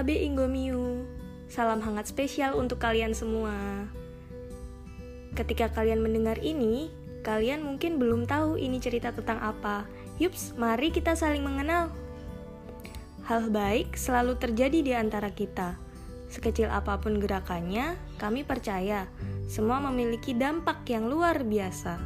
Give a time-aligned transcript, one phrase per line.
[0.00, 1.04] Watabe Ingomiu.
[1.44, 3.84] Salam hangat spesial untuk kalian semua.
[5.36, 6.88] Ketika kalian mendengar ini,
[7.20, 9.84] kalian mungkin belum tahu ini cerita tentang apa.
[10.16, 11.92] Yups, mari kita saling mengenal.
[13.28, 15.76] Hal baik selalu terjadi di antara kita.
[16.32, 19.04] Sekecil apa pun gerakannya, kami percaya
[19.52, 22.00] semua memiliki dampak yang luar biasa.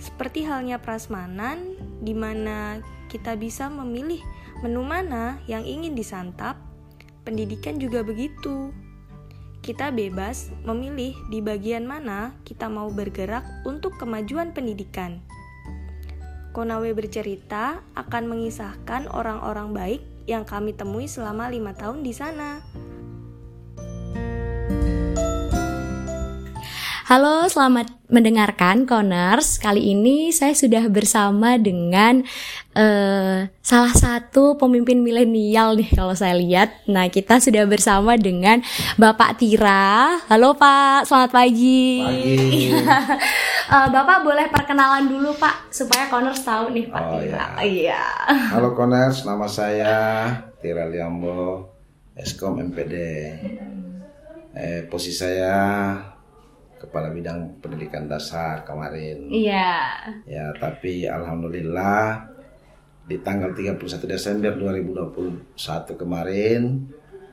[0.00, 2.80] Seperti halnya prasmanan, di mana
[3.12, 4.24] kita bisa memilih
[4.64, 6.63] menu mana yang ingin disantap,
[7.24, 8.70] pendidikan juga begitu.
[9.64, 15.24] Kita bebas memilih di bagian mana kita mau bergerak untuk kemajuan pendidikan.
[16.52, 22.62] Konawe bercerita akan mengisahkan orang-orang baik yang kami temui selama lima tahun di sana.
[27.04, 29.60] Halo, selamat mendengarkan Corners.
[29.60, 32.24] Kali ini saya sudah bersama dengan
[32.72, 36.72] uh, salah satu pemimpin milenial nih kalau saya lihat.
[36.88, 38.64] Nah, kita sudah bersama dengan
[38.96, 40.16] Bapak Tira.
[40.32, 42.00] Halo Pak, selamat pagi.
[42.00, 42.72] Pagi.
[42.72, 47.60] uh, Bapak boleh perkenalan dulu Pak supaya Corners tahu nih Pak Oh, Tira.
[47.60, 48.00] iya.
[48.00, 48.04] Iya.
[48.48, 49.96] Halo Koners, nama saya
[50.56, 51.68] Tira Liambo,
[52.16, 52.94] Eskom MPD.
[54.54, 55.52] Eh, posisi saya
[56.84, 59.32] kepala bidang pendidikan dasar kemarin.
[59.32, 59.72] Iya.
[60.28, 62.28] Ya, tapi alhamdulillah
[63.04, 65.56] di tanggal 31 Desember 2021
[65.96, 66.88] kemarin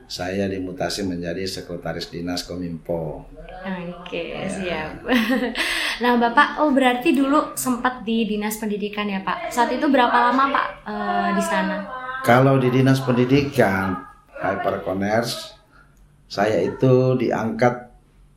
[0.08, 3.24] saya dimutasi menjadi sekretaris dinas Kominfo.
[3.62, 4.48] Oke, Iya.
[4.50, 4.90] siap.
[6.02, 9.54] nah, Bapak, oh berarti dulu sempat di Dinas Pendidikan ya, Pak?
[9.54, 11.86] Saat itu berapa lama, Pak, eh, di sana?
[12.26, 14.02] Kalau di dinas pendidikan,
[14.42, 15.54] hai para koners,
[16.26, 17.91] saya itu diangkat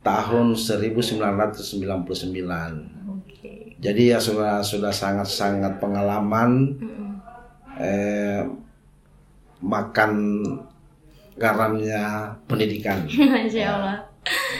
[0.06, 2.06] tahun 1999.
[3.10, 3.74] Oke.
[3.82, 7.18] Jadi ya sudah sudah sangat sangat pengalaman Mm-mm.
[7.76, 8.46] eh,
[9.58, 10.12] makan
[11.36, 13.04] garamnya pendidikan.
[13.34, 13.96] Masya Allah.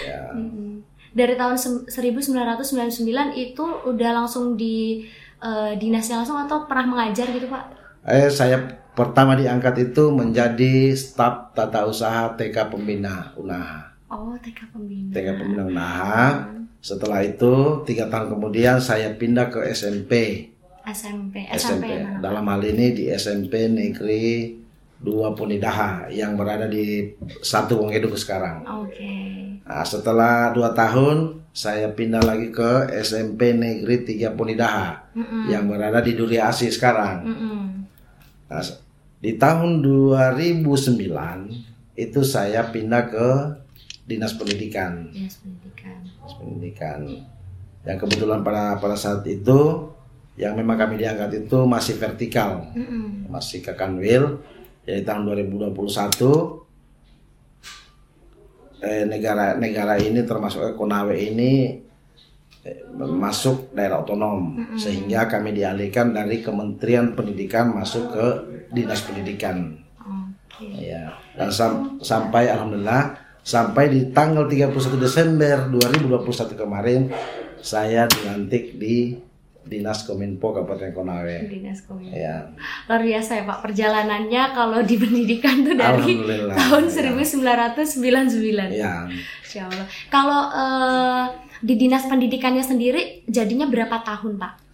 [0.05, 0.21] Ya.
[0.35, 0.83] Mm-mm.
[1.17, 3.01] Dari tahun sem- 1999
[3.35, 5.07] itu udah langsung di
[5.41, 7.65] eh, dinasnya langsung atau pernah mengajar gitu, Pak?
[8.05, 8.61] Eh, saya
[8.93, 13.96] pertama diangkat itu menjadi staf tata usaha TK Pembina Unaha.
[14.07, 15.11] Oh, TK Pembina.
[15.11, 16.47] TK Pembina Unaha.
[16.79, 20.13] Setelah itu tiga tahun kemudian saya pindah ke SMP.
[20.87, 21.51] SMP.
[21.51, 22.23] SMP, SMP.
[22.23, 24.55] Dalam hal ini di SMP Negeri
[25.03, 27.11] 2 Punidaha yang berada di
[27.43, 28.63] satu Wongeduk sekarang.
[28.65, 29.37] Oke.
[29.67, 35.51] Nah, setelah dua tahun saya pindah lagi ke SMP Negeri 3 Punidaha Mm-mm.
[35.51, 37.27] yang berada di Duri Asih sekarang.
[37.27, 37.59] Mm-mm.
[38.47, 38.63] Nah,
[39.19, 40.63] di tahun 2009
[41.99, 43.29] itu saya pindah ke
[44.07, 45.11] Dinas Pendidikan.
[45.11, 45.97] Dinas Pendidikan.
[46.01, 47.01] Dinas Pendidikan.
[47.83, 49.91] Yang kebetulan pada pada saat itu
[50.39, 53.27] yang memang kami diangkat itu masih vertikal, Mm-mm.
[53.27, 54.39] masih ke Kanwil.
[54.87, 55.75] Jadi tahun 2021
[58.83, 61.81] eh, negara negara ini termasuk eh, Konawe ini
[62.63, 68.27] eh, masuk daerah otonom sehingga kami dialihkan dari Kementerian Pendidikan masuk ke
[68.71, 69.75] Dinas Pendidikan.
[69.99, 70.71] Oke.
[70.89, 77.07] Ya, dan sam- sampai alhamdulillah sampai di tanggal 31 Desember 2021 kemarin
[77.63, 79.15] saya dilantik di
[79.67, 81.47] Dinas Kominfo Kabupaten Konawe.
[81.47, 82.15] Dinas Kominfo.
[82.15, 82.51] Ya,
[82.91, 86.23] Luar biasa ya Pak perjalanannya kalau di pendidikan tuh dari
[86.55, 86.95] tahun ya.
[87.23, 88.75] 1999.
[88.75, 89.07] ya.
[89.43, 89.87] Insya Allah.
[90.11, 91.25] Kalau eh,
[91.63, 94.67] di dinas pendidikannya sendiri jadinya berapa tahun Pak?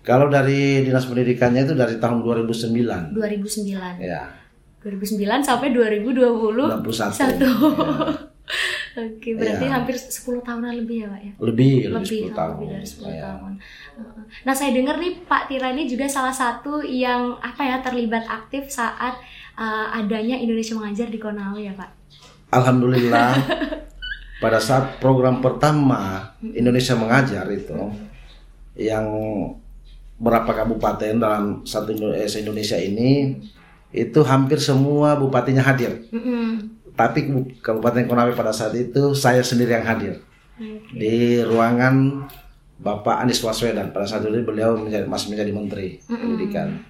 [0.00, 3.12] Kalau dari Dinas Pendidikannya itu dari tahun 2009.
[3.12, 4.00] 2009.
[4.00, 4.32] Ya,
[4.80, 6.84] 2009 sampai 2021.
[6.84, 7.12] 21.
[7.12, 7.46] Satu.
[7.46, 8.28] Ya.
[9.06, 9.78] Oke, berarti Ya.
[9.78, 11.32] hampir 10 tahunan lebih ya Pak ya?
[11.38, 12.54] Lebih, lebih, lebih, 10 tahun.
[12.58, 13.22] lebih dari 10 Ya.
[13.22, 13.52] tahun.
[14.42, 18.66] Nah, saya dengar nih Pak Tira ini juga salah satu yang apa ya terlibat aktif
[18.66, 19.14] saat
[19.54, 21.90] eh, adanya Indonesia mengajar di Konawe ya Pak.
[22.50, 23.30] Alhamdulillah
[24.42, 27.76] pada saat program pertama Indonesia mengajar itu
[28.74, 29.06] yang
[30.16, 33.38] berapa kabupaten dalam satu eh, Indonesia ini
[33.90, 36.06] itu hampir semua bupatinya hadir.
[36.10, 36.70] Mm-mm.
[36.94, 40.20] Tapi Bu- Kabupaten Konawe pada saat itu saya sendiri yang hadir
[40.56, 40.94] Oke.
[40.94, 42.26] di ruangan
[42.80, 43.90] Bapak Anies Baswedan.
[43.90, 46.80] Pada saat itu beliau menjadi, masih menjadi Menteri Pendidikan.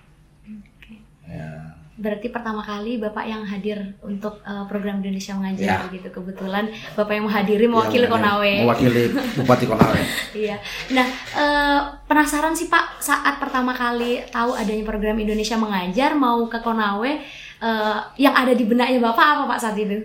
[2.00, 2.08] Ya.
[2.08, 5.92] Berarti pertama kali Bapak yang hadir untuk eh, program Indonesia mengajar Ya.
[5.92, 6.08] gitu.
[6.08, 8.52] Kebetulan Bapak yang menghadiri mewakili Yang Konawe.
[8.64, 9.02] Mewakili
[9.36, 10.00] Bupati Konawe.
[10.40, 10.56] Iya.
[10.96, 11.06] Nah,
[11.36, 17.12] eh, penasaran sih Pak saat pertama kali tahu adanya program Indonesia mengajar mau ke Konawe
[17.60, 20.00] eh, yang ada di benaknya Bapak apa Pak saat itu?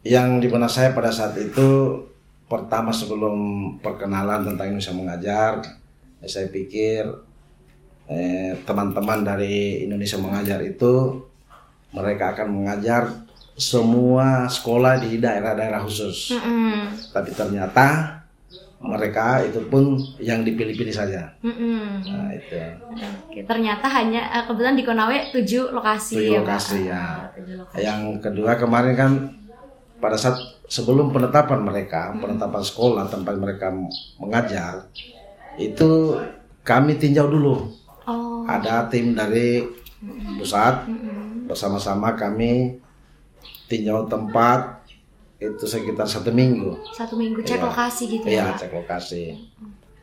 [0.00, 1.92] yang di benak saya pada saat itu
[2.48, 3.36] pertama sebelum
[3.84, 5.52] perkenalan tentang Indonesia mengajar
[6.24, 7.04] saya pikir
[8.08, 11.20] eh, teman-teman dari Indonesia mengajar itu
[11.90, 13.02] mereka akan mengajar
[13.60, 16.32] semua sekolah di daerah-daerah khusus.
[16.32, 16.96] Mm-mm.
[17.12, 18.18] Tapi ternyata
[18.80, 21.36] mereka itu pun yang dipilih-pilih saja.
[21.44, 22.00] Mm-mm.
[22.00, 22.56] Nah, itu.
[23.28, 26.88] Oke, ternyata hanya eh, kebetulan di Konawe tujuh lokasi Tujuh ya, lokasi, Pak.
[26.88, 27.04] ya.
[27.36, 27.76] Tujuh lokasi.
[27.84, 29.12] Yang kedua kemarin kan
[30.00, 33.68] pada saat sebelum penetapan mereka, penetapan sekolah tempat mereka
[34.16, 34.88] mengajar,
[35.60, 36.16] itu
[36.64, 37.68] kami tinjau dulu.
[38.08, 38.48] Oh.
[38.48, 39.60] Ada tim dari
[40.40, 41.29] pusat Mm-mm.
[41.50, 42.78] Bersama-sama kami
[43.66, 44.86] tinjau tempat
[45.36, 46.78] itu sekitar satu minggu.
[46.94, 47.66] Satu minggu cek Iya.
[47.66, 49.34] lokasi gitu ya, Iya, cek lokasi.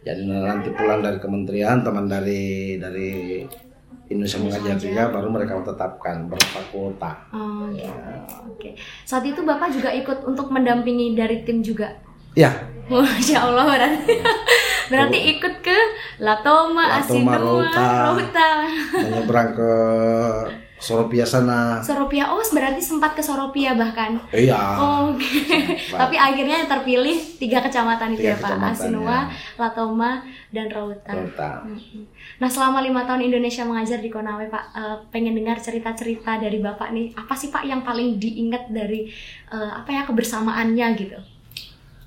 [0.04, 3.44] Jadi nanti pulang dari kementerian, teman dari dari
[4.08, 7.12] Indonesia mengajar juga, baru mereka tetapkan berapa kuota.
[7.32, 7.92] Oh, gitu.
[8.48, 8.70] Oke.
[9.04, 11.92] Saat itu Bapak juga ikut untuk mendampingi dari tim juga.
[12.32, 12.56] Ya,
[12.88, 14.14] Masya Allah berarti
[14.92, 15.78] berarti ikut ke
[16.24, 17.88] Latoma, Latoma, Asinua, Rota.
[18.16, 18.50] Rota,
[18.96, 19.72] menyeberang ke
[20.78, 21.82] Soropia sana.
[21.82, 22.30] Soropia.
[22.30, 24.14] Oh, berarti sempat ke Soropia bahkan.
[24.30, 24.58] Iya.
[24.78, 25.26] Oh, Oke.
[25.90, 28.50] Tapi akhirnya yang terpilih tiga kecamatan itu ya Tiga Pak.
[28.54, 29.22] kecamatan, Asinua, ya.
[29.58, 30.12] Latoma,
[30.54, 31.14] dan Rauta.
[31.18, 32.06] Mm-mm.
[32.38, 36.94] Nah selama lima tahun Indonesia mengajar di Konawe Pak, eh, pengen dengar cerita-cerita dari Bapak
[36.94, 37.18] nih.
[37.18, 39.10] Apa sih Pak yang paling diingat dari
[39.50, 41.18] eh, apa ya kebersamaannya gitu?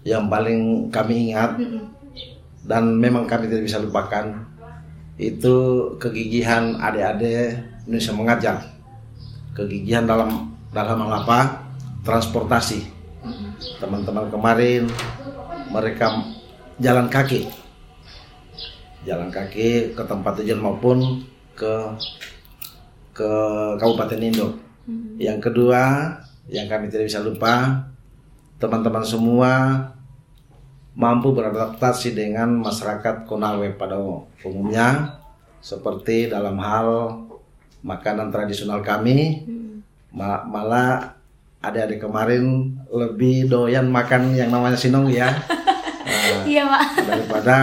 [0.06, 1.84] Yang paling kami ingat Mm-mm.
[2.64, 4.46] dan memang kami tidak bisa lupakan
[5.20, 5.56] itu
[6.00, 8.56] kegigihan adik-adik Indonesia mengajar.
[9.52, 11.68] Kegigihan dalam dalam apa?
[12.00, 12.88] Transportasi.
[13.76, 14.88] Teman-teman kemarin
[15.68, 16.24] mereka
[16.80, 17.52] jalan kaki.
[19.04, 21.20] Jalan kaki ke tempat tujuan maupun
[21.52, 21.72] ke
[23.12, 23.30] ke
[23.76, 24.56] Kabupaten Indo.
[24.88, 25.20] Mm-mm.
[25.20, 26.16] Yang kedua,
[26.48, 27.84] yang kami tidak bisa lupa,
[28.56, 29.52] teman-teman semua
[30.92, 33.96] mampu beradaptasi dengan masyarakat Konawe pada
[34.42, 35.16] umumnya,
[35.58, 36.88] seperti dalam hal
[37.80, 39.44] makanan tradisional kami,
[40.10, 41.16] ma- malah
[41.60, 45.28] adik-adik kemarin lebih doyan makan yang namanya sinong ya,
[46.48, 46.82] Iya Pak.
[47.04, 47.56] daripada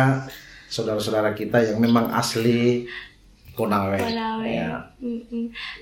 [0.67, 2.85] saudara-saudara kita yang memang asli
[3.57, 3.97] Konawe.
[3.97, 4.45] Konawe.
[4.45, 4.77] Ya.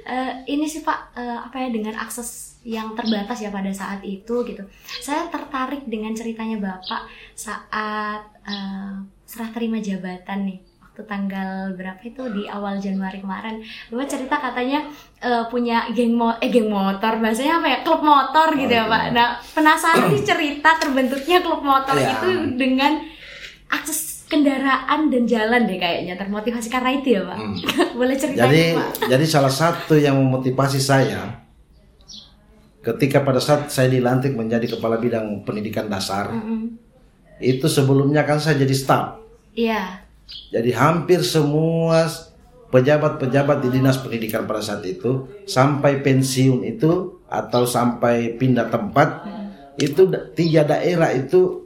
[0.08, 4.42] Eh, ini sih Pak, eh, apa ya dengan akses yang terbatas ya pada saat itu
[4.48, 4.64] gitu.
[5.04, 7.06] Saya tertarik dengan ceritanya Bapak
[7.36, 8.96] saat eh,
[9.28, 13.60] serah terima jabatan nih waktu tanggal berapa itu di awal Januari kemarin.
[13.92, 14.80] Bapak cerita katanya
[15.20, 19.04] eh, punya geng mo eh geng motor, bahasanya apa ya klub motor gitu ya Pak.
[19.12, 22.16] Nah penasaran sih cerita terbentuknya klub motor Iya.
[22.16, 23.04] itu dengan
[23.68, 27.38] akses kendaraan dan jalan deh kayaknya termotivasi karena itu ya Pak.
[27.38, 27.56] Hmm.
[28.00, 28.90] Boleh ceritain Jadi Pak?
[29.08, 31.46] jadi salah satu yang memotivasi saya
[32.82, 36.78] ketika pada saat saya dilantik menjadi kepala bidang pendidikan dasar Mm-mm.
[37.42, 39.18] itu sebelumnya kan saya jadi staf.
[39.58, 40.06] Iya.
[40.54, 42.06] Jadi hampir semua
[42.70, 49.26] pejabat-pejabat di dinas pendidikan pada saat itu sampai pensiun itu atau sampai pindah tempat
[49.76, 51.65] itu da- tiga daerah itu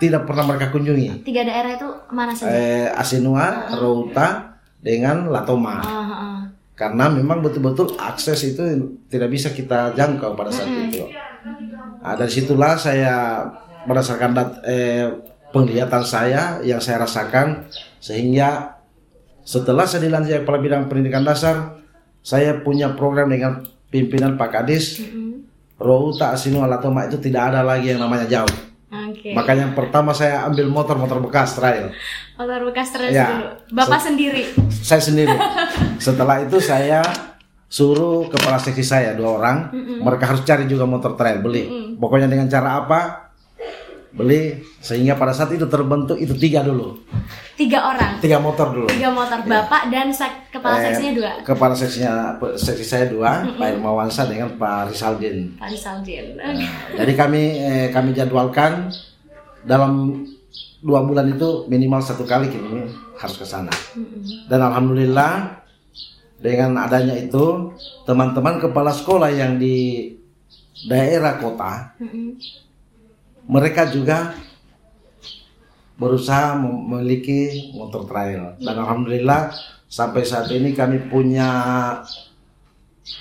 [0.00, 1.22] tidak pernah mereka kunjungi.
[1.22, 2.50] Tiga daerah itu mana saja?
[2.50, 5.84] Eh, Asinua, Rauta dengan Latoma.
[5.84, 6.38] Ah, ah, ah.
[6.72, 8.64] karena memang betul-betul akses itu
[9.12, 11.04] tidak bisa kita jangkau pada saat itu.
[12.00, 13.44] Nah, dari situlah saya
[13.84, 15.12] berdasarkan dat, eh,
[15.52, 17.68] penglihatan saya yang saya rasakan
[18.00, 18.80] sehingga
[19.44, 21.76] setelah saya dilantik kepala bidang pendidikan dasar,
[22.24, 23.60] saya punya program dengan
[23.92, 25.44] pimpinan Pak Kadis, Mm-mm.
[25.76, 28.69] Rauta Asinu Alatoma itu tidak ada lagi yang namanya jauh.
[29.20, 29.30] Oke.
[29.30, 31.92] Makanya yang pertama saya ambil motor-motor bekas trail.
[32.34, 33.28] Motor bekas terus Ya.
[33.28, 33.46] dulu.
[33.76, 34.48] Bapak sendiri.
[34.72, 35.36] saya sendiri.
[36.00, 37.04] Setelah itu saya
[37.68, 41.68] suruh kepala seksi saya dua orang, mereka harus cari juga motor trail beli.
[41.94, 43.00] Pokoknya dengan cara apa?
[44.10, 46.98] Beli sehingga pada saat itu terbentuk itu tiga dulu,
[47.54, 48.18] Tiga orang.
[48.18, 48.90] tiga motor dulu.
[48.90, 49.38] Tiga motor.
[49.38, 51.30] Bapak dan sek- kepala Eh, seksinya dua.
[51.46, 52.12] Kepala seksinya
[52.58, 55.54] seksi saya dua, Pak Irmawansa dengan Pak Risaldin.
[55.54, 56.34] Pak Rizaldin.
[56.34, 56.58] Nah,
[56.96, 58.90] jadi kami eh, kami jadwalkan
[59.64, 60.24] dalam
[60.80, 63.72] dua bulan itu minimal satu kali kami harus ke sana.
[64.48, 65.60] Dan alhamdulillah
[66.40, 67.76] dengan adanya itu
[68.08, 70.08] teman-teman kepala sekolah yang di
[70.88, 71.92] daerah kota
[73.44, 74.32] mereka juga
[76.00, 79.52] berusaha mem- memiliki motor trail dan alhamdulillah
[79.84, 81.50] sampai saat ini kami punya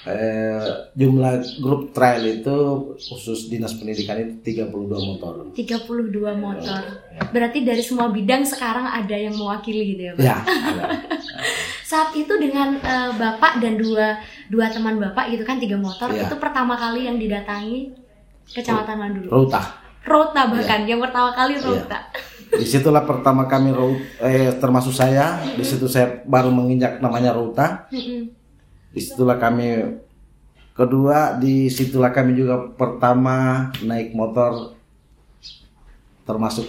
[0.04, 2.56] eh, jumlah grup trail itu
[2.96, 6.82] khusus dinas pendidikan itu 32 motor 32 motor.
[7.30, 10.24] Berarti dari semua bidang sekarang ada yang mewakili gitu ya, Pak?
[10.24, 10.36] ya
[10.72, 10.84] ada.
[11.84, 14.18] Saat itu dengan eh, Bapak dan dua
[14.48, 16.26] dua teman Bapak gitu kan tiga motor, Iya.
[16.26, 17.94] itu pertama kali yang didatangi
[18.50, 19.30] Kecamatan mana dulu?
[19.30, 19.62] Ruta
[20.00, 21.60] Rota bahkan yang pertama kali.
[21.62, 22.10] Rota.
[22.50, 23.70] di situlah pertama kami
[24.26, 28.39] eh, termasuk saya di situ saya baru menginjak namanya Ruta Mm-mm.
[29.00, 29.96] Di situlah kami
[30.76, 34.76] kedua di situlah kami juga pertama naik motor
[36.24, 36.68] termasuk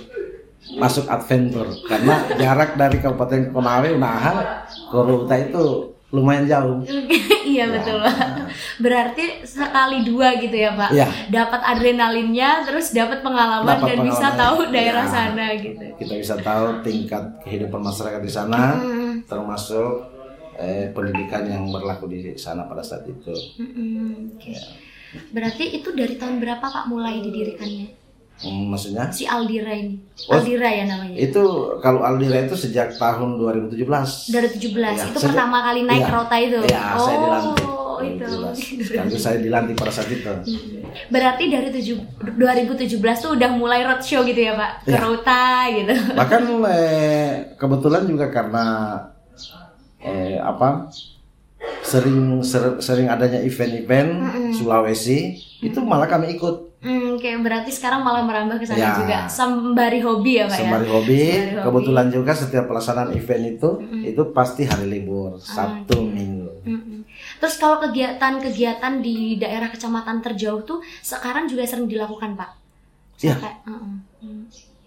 [0.79, 5.65] masuk adventure karena jarak dari Kabupaten Konawe Unaha ke Ruta itu
[6.11, 6.83] lumayan jauh.
[7.55, 8.51] iya betul Pak.
[8.83, 10.91] Berarti sekali dua gitu ya Pak.
[10.91, 11.07] Iya.
[11.31, 14.43] Dapat adrenalinnya, terus dapat pengalaman Dapat dan bisa pengalaman.
[14.43, 15.15] tahu daerah Iya.
[15.15, 15.85] sana gitu.
[16.03, 18.75] Kita bisa tahu tingkat kehidupan masyarakat di sana,
[19.23, 20.03] termasuk
[20.61, 23.33] eh, pendidikan yang berlaku di sana pada saat itu.
[23.57, 24.53] Mm-mm, oke.
[25.31, 27.99] Berarti itu dari tahun berapa Pak mulai didirikannya
[28.41, 29.13] Hmm, maksudnya?
[29.13, 30.01] si Aldira ini?
[30.25, 31.13] Oh, Aldira ya namanya.
[31.13, 31.45] Itu
[31.79, 34.33] kalau Aldira itu sejak tahun 2017.
[34.33, 36.09] Dari 17 Iya, itu sejak- pertama kali naik iya.
[36.11, 36.59] rota itu.
[36.63, 37.53] Iya, oh, saya dilantik.
[37.53, 37.69] itu.
[38.01, 38.81] 2017.
[38.81, 40.25] Sekaligus saya dilantik pada saat itu.
[41.13, 41.97] Berarti dari tujuh,
[42.33, 44.73] 2017 tuh udah mulai roadshow gitu ya Pak?
[44.83, 45.01] Ke Iya.
[45.05, 45.93] Rota gitu.
[46.17, 48.65] Bahkan eh, kebetulan juga karena
[50.01, 50.89] eh, apa
[51.83, 54.11] sering ser- sering adanya event-event
[54.51, 55.19] Sulawesi
[55.61, 58.97] itu malah kami ikut Hmm, Oke, berarti sekarang malah merambah ke sana Ya.
[58.97, 59.29] juga.
[59.29, 60.91] Sembari hobi ya Pak sembari ya?
[60.91, 61.21] hobi.
[61.21, 61.61] Sembari hobi.
[61.61, 63.69] Kebetulan juga setiap pelaksanaan event itu
[64.01, 66.49] itu pasti hari libur Ah, Sabtu Minggu.
[66.65, 67.05] Mm-mm.
[67.37, 72.51] Terus kalau kegiatan-kegiatan di daerah kecamatan terjauh tuh sekarang juga sering dilakukan Pak?
[73.21, 73.37] Iya.
[73.37, 73.77] Kayak, uh-uh.
[73.77, 73.97] Hmm.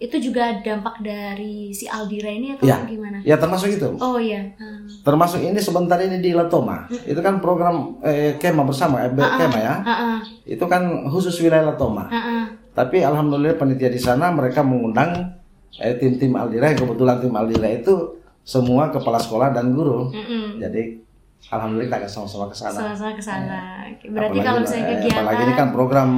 [0.04, 2.84] Itu juga dampak dari si Aldira ini atau Iya.
[2.84, 3.18] gimana?
[3.24, 3.88] Ya termasuk itu.
[3.98, 4.52] Oh iya.
[4.60, 4.84] Hmm.
[5.00, 6.84] Termasuk ini sebentar ini di Latoma.
[6.90, 9.76] Itu kan program eh, kema bersama, eh, kema ya.
[9.80, 10.18] Uh-uh.
[10.44, 12.06] Itu kan khusus wilayah Latoma.
[12.06, 12.44] Uh-uh.
[12.74, 15.40] Tapi alhamdulillah panitia di sana mereka mengundang
[15.74, 20.12] eh, tim-tim Aldira yang kebetulan tim Aldira itu semua kepala sekolah dan guru.
[20.12, 20.60] Mm-mm.
[20.60, 21.00] Jadi
[21.48, 22.76] alhamdulillah kita sama-sama ke sana.
[22.76, 23.60] Sama-sama ke sana.
[23.88, 26.10] Oke, Berarti Apalagi- kalau misalnya eh, kegiatan apalagi ini kan program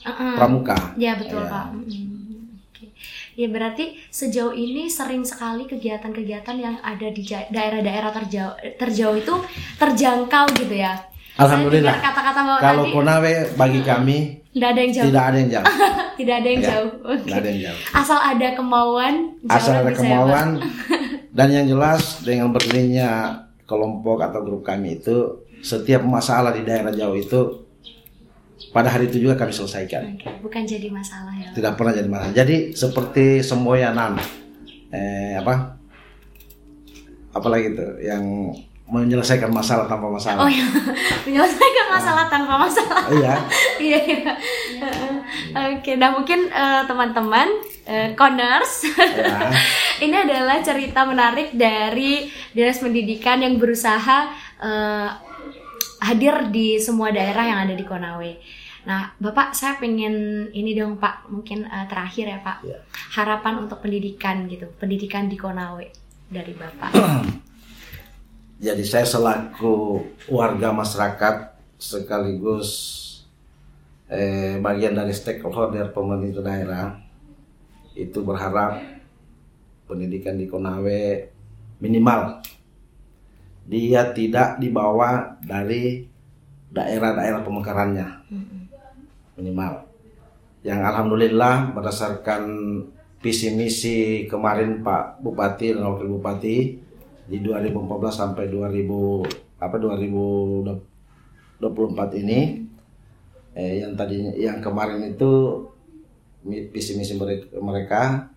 [0.00, 0.32] Uh-uh.
[0.36, 0.76] pramuka.
[0.96, 1.48] Ya betul Iya.
[1.48, 1.64] Pak.
[1.78, 2.00] Oke.
[3.40, 9.34] Ya berarti sejauh ini sering sekali kegiatan-kegiatan yang ada di daerah-daerah terjauh terjauh itu
[9.80, 10.92] terjangkau gitu ya.
[11.40, 11.96] Alhamdulillah.
[12.04, 14.18] Kata-kata Kalau tadi Konawe bagi kami
[14.52, 15.04] tidak ada yang jauh.
[15.08, 15.66] tidak ada yang jauh.
[16.20, 16.92] Tidak ada yang Ya, jauh.
[17.00, 17.24] Oke.
[17.24, 17.80] Tidak ada yang jauh.
[17.96, 19.14] Asal ada kemauan,
[19.48, 20.48] Asal ada ya, kemauan
[21.38, 25.16] dan yang jelas dengan berdirinya kelompok atau grup kami itu
[25.64, 27.40] setiap masalah di daerah jauh itu
[28.70, 30.14] pada hari itu juga kami selesaikan.
[30.14, 31.50] Oke, Bukan jadi masalah ya.
[31.50, 32.32] Tidak pernah jadi masalah.
[32.34, 34.14] Jadi seperti semboyanan
[34.90, 35.74] eh apa?
[37.30, 38.22] Apalagi itu yang
[38.90, 40.42] menyelesaikan masalah tanpa masalah.
[40.42, 40.66] Oh ya,
[41.26, 43.02] menyelesaikan masalah tanpa masalah.
[43.14, 43.34] Iya.
[43.78, 44.32] Iya, iya.
[45.74, 47.48] Oke, nah mungkin eh, teman-teman
[47.86, 49.50] eh, Corners, Ya.
[50.04, 55.08] ini adalah cerita menarik dari dinas pendidikan yang berusaha eh,
[56.00, 58.32] hadir di semua daerah yang ada di Konawe.
[58.88, 62.80] Nah, Bapak, saya pengen ini dong Pak, mungkin eh, terakhir ya Pak, Ya.
[63.12, 65.84] harapan untuk pendidikan gitu, pendidikan di Konawe
[66.32, 66.90] dari Bapak.
[68.64, 72.68] Jadi saya selaku warga masyarakat sekaligus
[74.08, 76.86] eh, bagian dari stakeholder pemerintah daerah
[77.96, 78.80] itu berharap
[79.84, 81.02] pendidikan di Konawe
[81.80, 82.44] minimal
[83.70, 86.02] dia tidak dibawa dari
[86.74, 88.08] daerah-daerah pemekarannya
[89.38, 89.86] minimal.
[90.66, 92.42] Yang alhamdulillah berdasarkan
[93.22, 96.56] visi misi kemarin Pak Bupati dan Wakil Bupati
[97.30, 98.90] di 2014 sampai 2000
[99.60, 102.64] apa 2024 ini
[103.54, 105.62] eh, yang tadinya yang kemarin itu
[106.44, 107.12] visi misi
[107.60, 108.32] mereka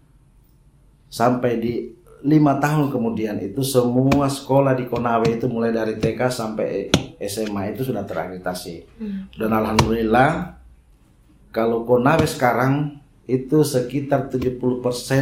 [1.07, 6.87] sampai di lima tahun kemudian itu semua sekolah di Konawe itu mulai dari TK sampai
[7.19, 8.75] SMA itu sudah terakreditasi.
[8.97, 9.27] Hmm.
[9.35, 10.55] dan alhamdulillah
[11.51, 14.59] kalau Konawe sekarang itu sekitar 70%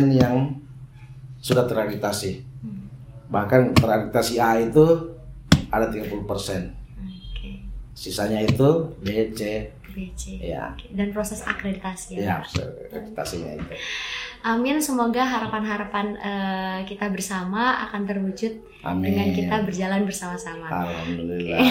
[0.10, 0.58] yang
[1.38, 2.42] sudah terakreditasi.
[3.28, 4.86] Bahkan terakreditasi A itu
[5.70, 7.52] ada 30% Oke,
[7.94, 9.70] sisanya itu B, C.
[9.92, 10.24] BC.
[10.40, 10.72] ya.
[10.72, 12.58] Oke, Dan proses akreditasi ya Pak?
[12.88, 13.74] akreditasinya itu
[14.42, 19.14] Amin, semoga harapan-harapan eh, kita bersama akan terwujud Amin.
[19.14, 20.66] dengan kita berjalan bersama-sama.
[20.66, 21.62] alhamdulillah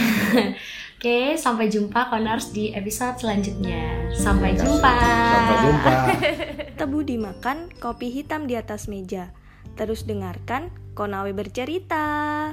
[1.00, 4.12] Oke, sampai jumpa Konars di episode selanjutnya.
[4.12, 4.92] Sampai jumpa.
[5.32, 5.92] sampai jumpa
[6.78, 9.32] Tebu dimakan, kopi hitam di atas meja.
[9.80, 12.52] Terus dengarkan Konawe bercerita.